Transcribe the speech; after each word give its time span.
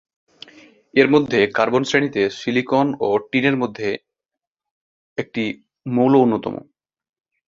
এর 0.93 1.07
মধ্যে 1.09 1.39
কার্বন 1.55 1.83
শ্রেণীতে 1.83 2.21
সিলিকন 2.29 2.87
ও 2.99 3.09
টিনের 3.31 3.55
মধ্যে 3.57 3.87
একটি 5.17 5.43
মৌল 5.85 6.13
অন্যতম। 6.15 6.55